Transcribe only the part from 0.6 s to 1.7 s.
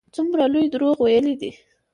دروغ ویلي دي.